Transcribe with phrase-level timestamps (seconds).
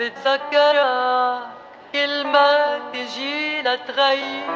[0.00, 1.40] بتذكرها
[1.92, 4.50] كل ما تجي لتغيب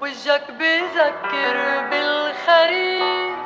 [0.00, 1.56] وجهك بذكر
[1.90, 3.36] بالخريف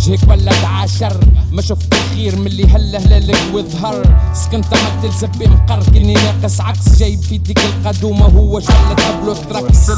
[0.00, 1.20] وجهك ولا تعاشر
[1.52, 4.20] ما شفت الخير من اللي هلا هلالك وظهر.
[4.34, 5.82] سكنت عملت الزبي مقر.
[5.82, 8.26] كني ناقص عكس جايب في ديك القدومة.
[8.26, 9.90] هو شلت قبله تركس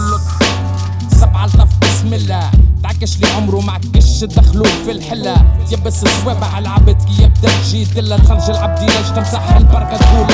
[1.20, 2.50] سبعة الطف بسم الله.
[2.82, 5.58] تعكش لي عمره معكش دخلوا في الحلة.
[5.68, 8.16] تيبس الصوابع العبد كي يبدأ تجي دلة.
[8.16, 10.26] تخرج العبد يلاش تمسح البركة تقول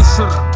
[0.00, 0.55] يشر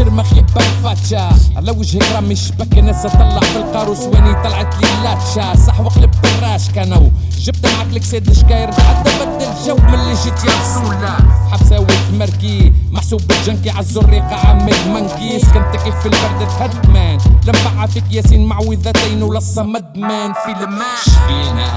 [0.00, 5.66] شرمخ يبا الفاتشا على وجهك رامي شبك ناس طلع في القاروس ويني طلعت لي اللاتشا
[5.66, 7.10] صح وقلب براش كانوا.
[7.38, 11.16] جبت معاك الكسيد شكاير تعدى بدل جو من اللي جيت يا رسولة
[11.52, 15.38] حبسة وتمركي محسوب بالجنكي عالزريقة عامل منكي.
[15.38, 17.18] سكنت كيف في البرد تهدمان.
[17.46, 21.74] لمبعة فيك ياسين معوذتين ولصة مدمان في لمان شبينا.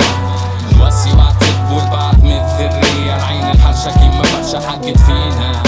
[0.78, 5.64] نوسي وعتب والبعض من الذرية العين الحرشة كيما برشا حكت فينا.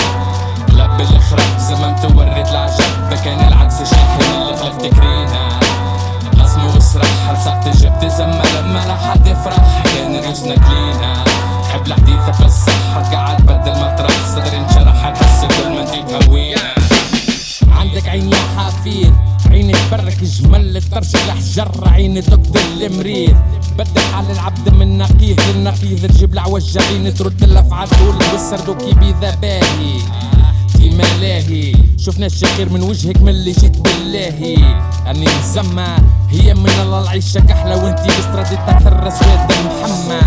[0.85, 3.13] قلب الخرب زمن تورد العجب.
[3.23, 5.59] كان العكس شاحن اللي خلف تكرينا.
[6.39, 9.83] قسم وسرح رسعت جبت زمة لما لا حد يفرح.
[9.83, 11.23] كان ريوسنا كلينا.
[11.63, 16.75] تحب الحديثة في الصحة قاعد بدل مطرح صدري انشرح تحس كل ما انتي تهوينا.
[17.71, 19.13] عندك عين يا حفيظ
[19.51, 20.81] عينك برك جمل.
[20.91, 23.35] ترشق الحجر عين دكتور المريض
[23.77, 25.39] بدل حال العبد من نقيض.
[25.39, 26.77] للنقيض تجيب العوج.
[26.77, 27.89] عين ترد الأفعال.
[27.89, 29.99] تقول والسردوكي بذا باهي
[30.85, 31.73] في ملاهي.
[31.97, 34.57] شفنا الشخير من وجهك من اللي جيت بالله
[35.07, 35.87] أني مسمى
[36.29, 40.21] هي من الله العيشة كحلة وانتي بستراتي تكثر اسود محمى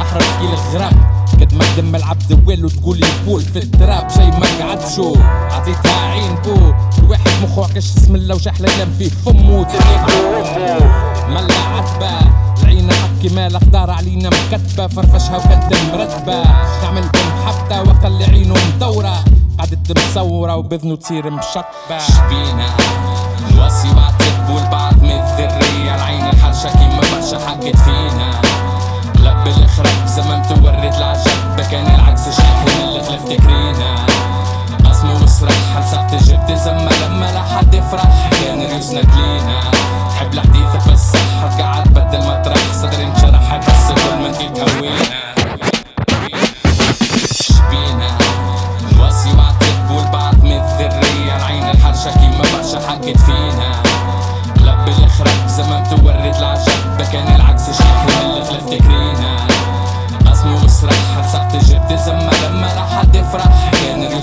[0.00, 0.92] احرف كيل الغراب.
[1.40, 4.10] قد ما دم العبد ويل وتقولي بول في التراب.
[4.10, 5.16] شي ما قعدشو
[5.50, 6.72] عطيتها عين بو.
[6.98, 9.62] الواحد مخو عكش اسم الله وشحلة كلام فيه؟ فمو.
[9.62, 10.90] تنيكو امو
[11.28, 12.30] ملا عتبة.
[12.62, 14.86] العين حكي ما الاقدار علينا مكتبة.
[14.86, 16.42] فرفشها وكانت مرتبة
[16.82, 19.24] تعمل بمحبتة وقت اللي عينه مدورة
[19.58, 22.68] قعدت مصورة وبذنه تصير مشطبة شبينا.
[23.56, 25.94] نوصي وعتب والبعض من الذرية.
[25.94, 28.30] العين الحرشة كيما برشا حكت فينا.
[29.14, 30.83] قلب الخرب زمن تورد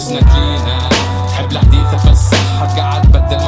[0.10, 0.90] كلينا
[1.28, 3.41] تحب الحديثة في الصحة قاعد بدل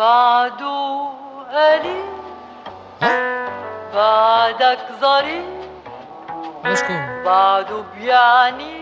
[0.00, 1.08] بعده
[1.52, 2.04] قليل
[3.94, 5.44] بعدك ظريف؟
[7.24, 8.79] بعده بيعني